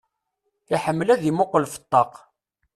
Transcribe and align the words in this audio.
Iḥemmel 0.75 1.07
ad 1.13 1.21
imuqqel 1.29 1.65
f 1.73 1.75
ṭṭaq. 1.83 2.13